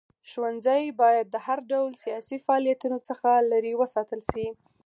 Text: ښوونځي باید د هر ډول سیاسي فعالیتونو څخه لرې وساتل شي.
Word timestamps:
ښوونځي 0.29 0.83
باید 1.01 1.25
د 1.29 1.35
هر 1.45 1.59
ډول 1.71 1.91
سیاسي 2.03 2.37
فعالیتونو 2.45 2.97
څخه 3.09 3.29
لرې 3.51 3.73
وساتل 3.81 4.21
شي. 4.31 4.47